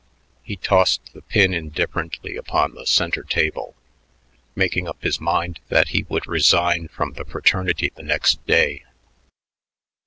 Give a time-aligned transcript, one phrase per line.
[0.41, 3.75] He tossed the pin indifferently upon the center table,
[4.55, 8.83] making up his mind that he would resign from the fraternity the next day.